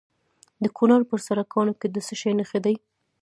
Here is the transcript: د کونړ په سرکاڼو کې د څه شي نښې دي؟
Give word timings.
د 0.63 0.65
کونړ 0.77 0.99
په 1.09 1.15
سرکاڼو 1.25 1.73
کې 1.79 1.87
د 1.91 1.97
څه 2.07 2.13
شي 2.21 2.31
نښې 2.39 2.59
دي؟ 2.65 2.75